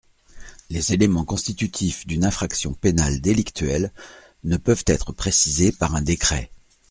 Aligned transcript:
Les 0.71 0.93
éléments 0.95 1.25
constitutifs 1.25 2.07
d’une 2.07 2.25
infraction 2.25 2.73
pénale 2.73 3.21
délictuelle 3.21 3.93
ne 4.43 4.57
peuvent 4.57 4.85
être 4.87 5.11
précisés 5.11 5.71
par 5.71 5.93
un 5.93 6.01
décret. 6.01 6.49